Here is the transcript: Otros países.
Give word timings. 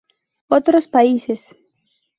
Otros 0.47 0.87
países. 0.87 1.55